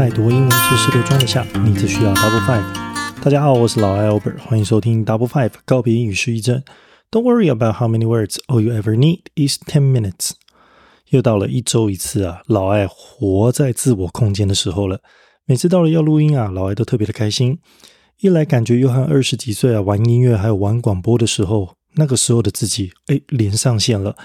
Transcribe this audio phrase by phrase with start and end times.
[0.00, 3.22] 再多英文知识都装得下，你只需要 Double Five。
[3.22, 6.62] 大家好，我是老艾 Albert，欢迎收听 Double Five 告别英语失忆症。
[7.10, 10.30] Don't worry about how many words, all you ever need is ten minutes。
[11.10, 15.02] 又到了一周一次啊，老艾活在自我空间的时候了。
[15.44, 17.58] 每次到了要录音啊，老艾都特别的开心。
[18.20, 24.16] 一来感觉又和二十几岁啊玩音乐还有玩广播的时候，那个时候的自己哎连上线了。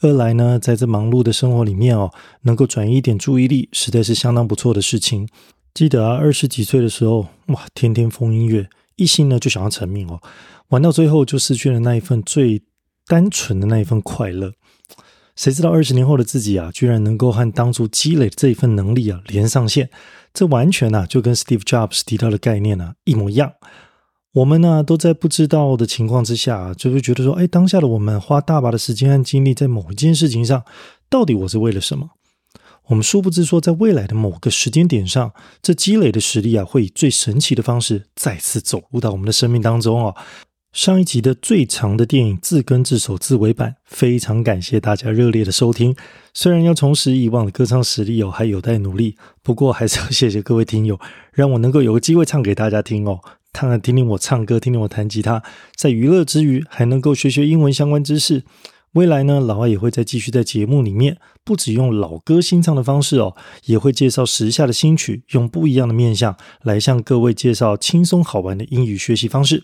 [0.00, 2.12] 二来呢，在这忙碌的生活里面哦，
[2.42, 5.28] 能够转移一点注意力，实在是相当不错的事情。
[5.72, 10.20] 记得啊，二十几岁的时候，哇，天天疯音乐，一心呢就想要成名哦，
[10.68, 12.62] 玩到最后就失去了那一份最
[13.06, 14.52] 单纯的那一份快乐。
[15.36, 19.90] 谁知道二十年后的自己啊，居然能够和当初积累的这一份能力啊连上线，
[20.32, 23.52] 这完全呐就跟 Steve Jobs 提到的概念呢一模一样。
[24.34, 30.64] 我们呢，都在不知道的情况之下，就会觉得说，哎，当下的我们花大把的时间和精力在某一件事情上，
[31.08, 32.10] 到底我是为了什么？
[32.88, 40.16] 我们殊不知说，在未来的某个时间点上，这积累的实力啊，会以最神奇的方式再次走入到我们的生命当中哦。
[40.74, 45.94] 上一集的最长的电影自根自首自为版，非常感谢大家热烈的收听。
[46.34, 50.98] 虽然要重拾以往的歌唱实力哦，还有待努力，不过还是要谢谢各位听友，
[51.32, 53.20] 让我能够有个机会唱给大家听哦。
[53.52, 55.44] 看看听听我唱歌，听听我弹吉他，
[55.76, 58.42] 在娱乐之余还能够学学英文相关知识。
[58.94, 63.36] 未来呢，老外也会再继续在节目里面，不只用老歌新唱的方式哦，
[63.66, 69.62] 也会介绍时下的新曲，用不一样的面向来向各位介绍轻松好玩的英语学习方式。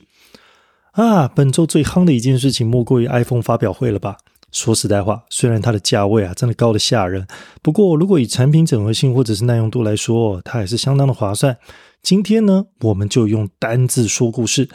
[0.93, 4.17] 啊，本周最夯的一件事情莫过于 iPhone 发表会了吧？
[4.51, 7.27] 说实在话，虽然它的价位啊真的高的吓人，
[7.63, 11.57] 不过如果以产品整合性或者是耐用度来说，它还是相当的划算。
[12.03, 14.69] 今天呢，我们就用单字说故事。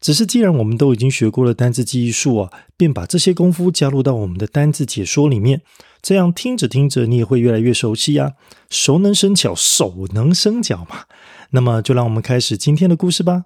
[0.00, 5.60] 只是既然我们都已经学过了单字记忆术啊，便把这些功夫加入到我们的单字解说里面。
[6.02, 8.32] 这样听着听着，你也会越来越熟悉啊。
[8.70, 11.02] 熟能生巧，手能生脚嘛。
[11.50, 13.44] 那么，就让我们开始今天的故事吧。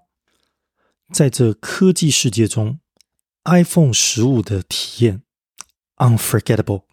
[1.13, 2.81] 在这科技世界中
[3.45, 5.23] ，iPhone 十五的体验
[5.97, 6.85] unforgettable。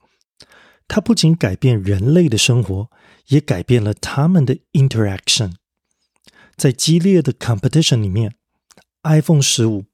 [0.88, 2.90] 它不仅改变人类的生活，
[3.28, 5.54] 也改变了他们的 interaction。
[6.58, 8.36] 在激烈的 competition 里面
[9.04, 9.86] ，iPhone 十五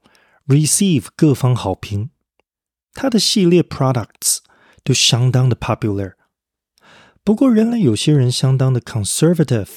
[0.47, 2.09] receive 各方好评，
[2.93, 4.39] 它的系列 products
[4.83, 6.13] 都相当的 popular。
[7.23, 9.69] 不过，人类有些人相当的 conservative，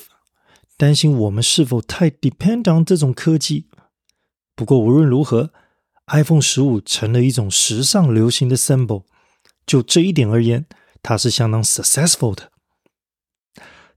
[0.76, 3.66] 担心我们是否太 depend on 这种科技。
[4.60, 5.48] 不过，无论如何
[6.08, 9.04] ，iPhone 十五成了一种时尚流行的 symbol。
[9.66, 10.66] 就这一点而言，
[11.02, 12.50] 它是相当 successful 的。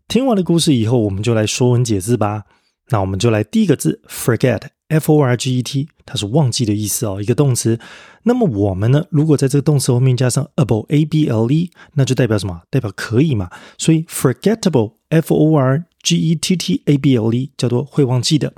[0.08, 2.46] 听完了故事以后，我们就来说文解字吧。
[2.92, 7.78] 那我们就来第一个字，forget，f o r g e t，它是忘记的意思哦，一个动词。
[8.24, 12.62] 那么我们呢，如果在这个动词后面加上 able，a b l e，那就代表什么？
[12.70, 13.50] 代表可以嘛？
[13.78, 18.54] 所以 forgettable，f o r g e t t a b l e，叫做会忘记的。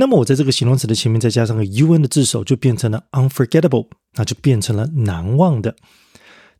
[0.00, 5.74] 那么我在这个形容词的前面再加上个 u n 的字首，就变成了 unforgettable，那就变成了难忘的。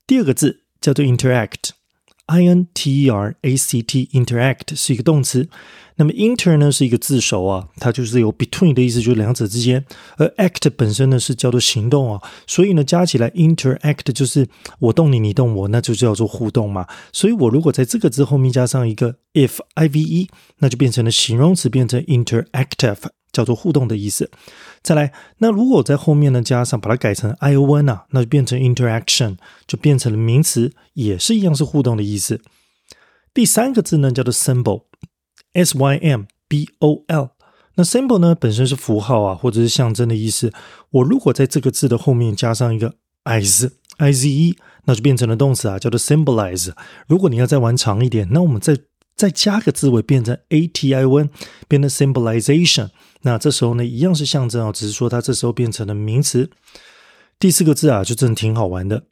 [0.09, 5.49] 第二个字叫做 interact，i n t e r a c t，interact 是一个动词。
[6.01, 9.85] 那么 inter 呢是一个字首啊，它就是有 between 的意思，就是两者之间。
[10.17, 14.49] 而 act 本身呢是叫做行动啊，所以呢加起来 interact 就是
[14.81, 16.87] 我动你，你动我，那就叫做互动嘛。
[17.13, 20.29] 所以我如果在这个字后面加上一个 if i v e，
[20.59, 22.99] 那就变成了形容词，变成 interactive，
[23.33, 24.31] 叫做互动的意思。
[24.83, 32.41] 再来，那如果在后面呢加上把它改成 i o n 啊，那就变成 interaction，就变成了名词，也是一样是互动的意思。
[33.33, 34.85] 第三个字呢叫做 symbol。
[35.55, 37.31] S Y M B O L，
[37.75, 40.53] 那 symbol 呢本身是符号啊，或者是象征的意思。
[40.91, 46.73] 我如果在这个字的后面加上一个 i z i z e，那就变成了动词啊，叫做 symbolize。
[47.09, 48.79] 如果你要再玩长一点，那我们再
[49.19, 51.31] 再加个字尾变成 a t i n，
[51.67, 52.91] 变成 symbolization。
[53.23, 56.49] 那这时候呢，一样是象征啊，只是说它这时候变成了名词。
[57.41, 59.07] 第四个字啊，就真的挺好玩的。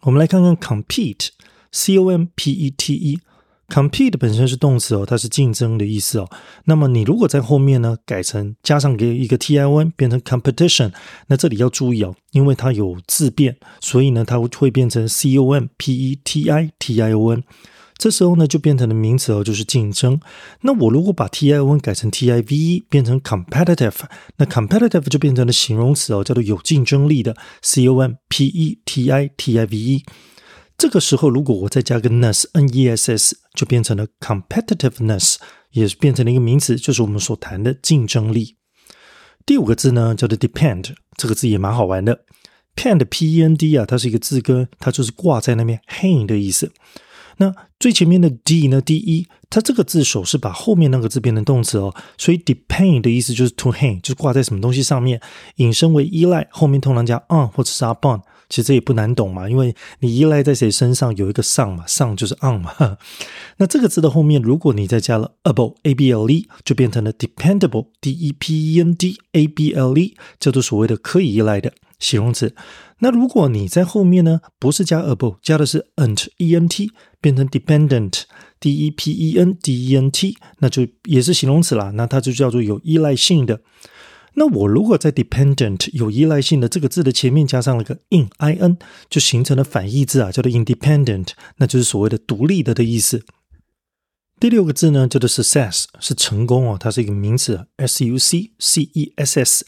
[0.00, 3.20] 我们来看看 compete，c o m p e t e。
[3.68, 6.28] compete 本身是动词哦，它是竞争的意思哦。
[6.64, 10.92] 那么你如果在后面呢改成加上个一个 t i n 变成 competition，
[11.28, 17.42] 那这里要注意哦，因为它有字变，所以呢它会变成 c o m p e t i t i o n。
[18.02, 20.20] 这时候呢就变成了名词哦，就是竞争。
[20.62, 23.94] 那我如果把 t i o n 改成 t i v e 变成 competitive，
[24.38, 30.04] 那 competitive 就变成了形容词哦，叫做有竞争力的 c o m p e t i t i v e。
[30.76, 35.36] 这个时候，如果我再加个 ness，n e s s，就变成了 competitiveness，
[35.70, 38.56] 也是变成了一个名词，就是我们所谈的竞争力。
[39.46, 42.24] 第五个字呢，叫做 depend，这个字也蛮好玩的。
[42.74, 46.72] pend p e n d 啊，它是一个字根，它就是挂在那边 hang 的意思。
[47.38, 48.80] 那最前面的 d 呢？
[48.80, 55.20] 第一，它这个字首是把后面那个字变成动词哦，所以 depend 的意思就是 to hang，就是挂在什么东西上面，
[55.56, 58.20] 引申为依赖，后面通常加 on 或者是 upon。
[58.48, 62.98] 其实这也不难懂嘛，因为你依赖在谁身上有一个上嘛，上就是 on 嘛。
[63.56, 69.72] 那这个字的后面，如果你再加了 able a b l e，就变成了 dependable d e p e n d a b
[69.72, 72.54] l e，叫做所谓的可以依赖的形容词。
[72.98, 76.90] 那如果你在后面呢，不是加 able，加的是 ent e n t，
[77.20, 78.22] 变成 dependent
[78.60, 81.92] d e p e n d e n t，那就也是形容词啦。
[81.94, 83.62] 那它就叫做有依赖性的。
[84.34, 88.78] 那我如果在 dependent 有依赖性的这个字的前面加上了个 in i n，
[89.10, 91.28] 就形成了反义字啊，叫做 independent，
[91.58, 93.24] 那就是所谓的独立的的意思。
[94.40, 99.66] 第六个字呢，叫做 success，是成功哦，它是一个名词，s u c c e s s，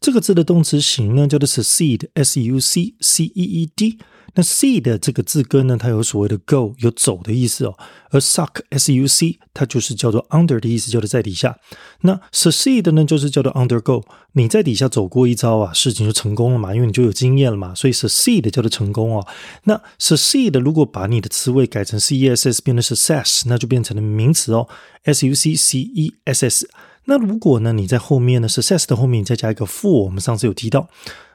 [0.00, 3.98] 这个字的动词形呢叫做 succeed，s u c c e e d。
[4.34, 7.76] 那 c 的这个字根呢，它有所谓的 go 有走的意思哦，
[8.10, 11.58] 而 suck s u c 它就是叫做 under 的意思，叫做在底下。
[12.02, 14.04] 那 succeed 呢，就是叫做 undergo，
[14.34, 19.26] 你在底下走过一招啊，事情就成功了嘛，因为你就有经验了嘛，所以 succeed 叫做成功哦。
[19.64, 24.68] 那 succeed 如果把你的词尾改成 c e s s 变成 success，那就变成了名词哦
[25.02, 26.70] ，s u c c e s s。
[27.06, 30.88] 那如果呢，你在后面呢，success 的后面再加一个 full，我们上次有提到。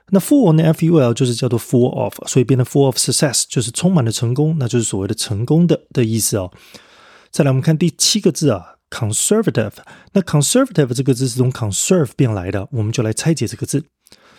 [0.09, 6.51] 那 full 呢？F U L 就是叫做 full of，所以变成 full of success，就是充满了成功，那就是所谓的成功的的意思哦。
[7.31, 9.73] 再来，我们看第七个字啊，conservative。
[10.13, 13.83] 那 conservative 这个字是从 conserve 变来的，我们就来拆解这个字。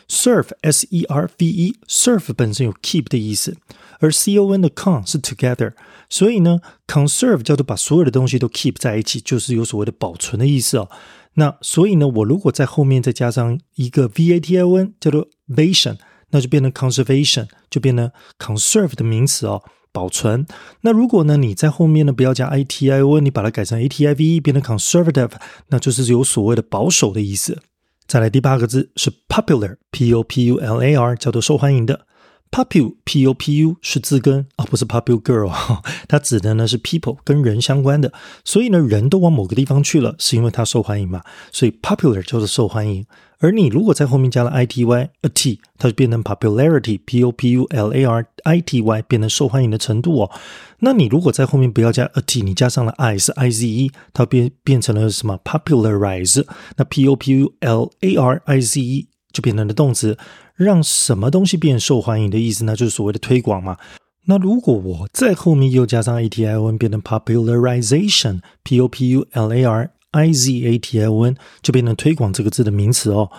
[0.09, 3.57] serve S E R V E，serve 本身有 keep 的意思，
[3.99, 5.73] 而 C O N 的 con 是 together，
[6.09, 10.89] 所以呢，conserve 叫做把所有的东西都 keep 在一起，就是有所谓的保存的意思哦。
[11.35, 15.97] 那所以呢，我如果在后面再加上一个 v a t i o n，叫做 vation，
[16.31, 19.63] 那就变成 conservation，就变成 conserve 的名词哦，
[19.93, 20.47] 保存。
[20.81, 25.33] 那如果呢，你在后面呢不要加 i t i o n，你把它改成 a t i v e，变成 conservative，
[25.69, 27.61] 那就是有所谓的保守的意思。
[28.07, 32.07] 再来第八个字是 popular，p o p u l a r，叫做受欢迎的。
[32.51, 35.53] Popular p o p u 是字根啊，不是 popular girl，
[36.09, 38.13] 它指的呢是 people 跟人相关的，
[38.45, 41.23] 所以呢人都往某个地方去了，是因为它受欢迎嘛，
[41.53, 43.05] 所以 popular 就是受欢迎。
[43.39, 48.81] 而你如果在后面加了 i t y a t，它就变成 popularity p o p u l a r i t
[48.81, 50.31] y，变成受欢迎的程度哦。
[50.79, 56.43] 那你如果在后面不要加 a t，你加上了 i 是 i z e，它变变成了什么 popularize？
[56.77, 60.17] 那 p o p u l a r i z e 就变成了动词。
[60.57, 62.75] 让什么东西变受欢迎的意思呢？
[62.75, 63.77] 就是所谓的推广嘛。
[64.25, 70.79] 那如果我在后面又加上 a t i o n，变成 popularization，p o p u l a r i z a
[70.79, 73.31] t i o n，就变成推广这个字的名词哦。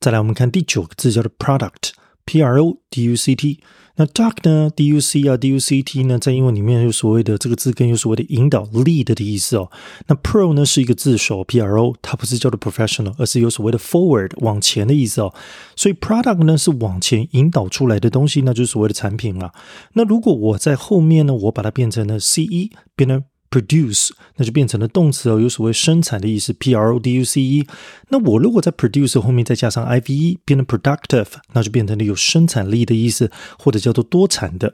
[0.00, 1.90] 再来，我们看第九个字叫做 product
[2.24, 3.60] P R O D U C T。
[3.96, 9.70] 那 duck 呢？D U C 啊，D U C T 呢，在英文里面有所谓的这个字根，有所谓的引导 lead 的意思哦。
[10.06, 15.34] 那 pro 呢是一个字首，P R O，它不是叫做 professional，而是有所谓的 forward 往前的意思哦。
[15.76, 19.52] 所以 product 呢是往前引导出来的东西，那就是所谓的产品了。
[19.92, 27.66] 那如果我在后面呢，我把它变成了 C E，变成 produce 那就变成了动词哦，有所谓生产的意思，p r o d u c e。
[28.08, 34.72] 那我如果在 produce 后面再加上 i v e，变成 productive，那就变成了有生产力的意思，或者叫做多产的。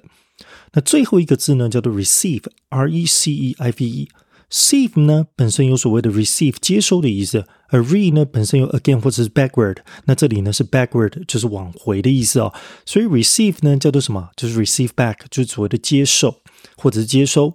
[0.75, 4.09] 那最后一个字呢，叫做 receive，r e c e i v e。
[4.51, 12.55] receive 呢本身有所谓的 receive 接收的意思，而 re 呢本身有 again 或者是 backward，那这里呢是 backward，就是往回的意思哦。
[12.87, 14.31] 所以 receive 呢叫做什么？
[14.37, 16.37] 就是 receive back，就是所谓的接受
[16.77, 17.55] 或者是接收。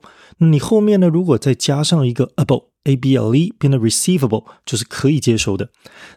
[0.52, 1.08] 你后面呢？
[1.08, 5.70] 如果再加上一个 able a b l e，变得 receivable，就是可以接收的。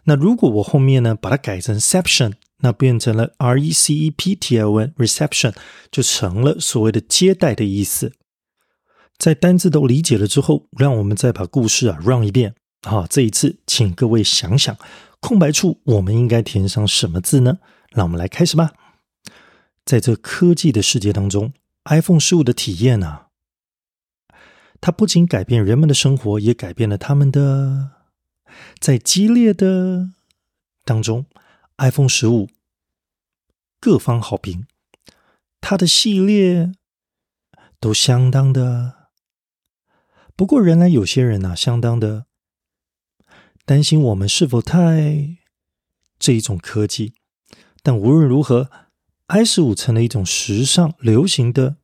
[0.05, 5.53] 那如果我后面呢把它改成 reception，那变成了 r e c e p t i o n，reception
[5.91, 8.13] 就成了所谓的接待的意思。
[9.17, 12.55] 在单字都理解了之后，让我们再把故事啊 run 一遍。
[12.81, 14.75] 好，这一次请各位想想，
[15.19, 17.59] 空白处我们应该填上什么字呢？
[17.91, 18.71] 让我们来开始吧。
[19.85, 21.53] 在这科技的世界当中
[21.85, 23.26] ，iPhone 十五的体验呢？
[24.79, 27.91] 它不仅改变人们的生活，也改变了他们的。
[28.79, 30.11] 在激烈的
[30.83, 31.25] 当中
[31.77, 32.49] ，iPhone 十五
[33.79, 34.65] 各方好评，
[35.61, 36.71] 它的系列
[37.79, 39.09] 都相当的。
[40.35, 42.25] 不过，仍然有些人呢，相当的
[43.65, 45.37] 担心我们是否太
[46.17, 47.13] 这一种科技。
[47.83, 48.69] 但无论如何
[49.27, 51.77] ，i 十五成了一种时尚流行的。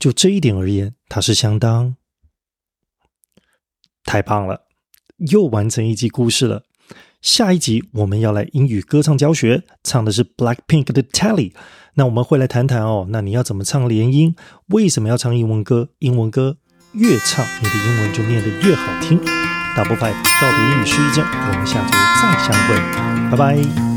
[0.00, 1.94] 就这一点而言，它是相当
[4.02, 4.62] 太棒了，
[5.18, 6.64] 又完成一集故事了。
[7.20, 11.52] 下一集我们要来英语歌唱教学，唱的是 Blackpink 的 Telly。
[11.94, 14.34] 那我们会来谈谈哦，那你要怎么唱连音？
[14.68, 15.90] 为什么要唱英文歌？
[15.98, 16.56] 英文歌
[16.92, 19.18] 越唱，你的英文就念得越好听。
[19.76, 21.92] Double Five 告别英语失忆症，我们下周
[22.22, 23.89] 再相会，拜拜。